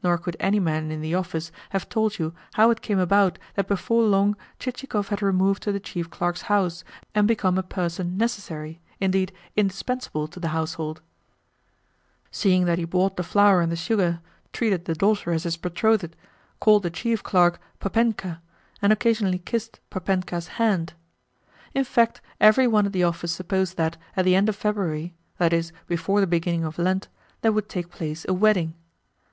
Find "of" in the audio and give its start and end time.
24.48-24.54, 26.62-26.78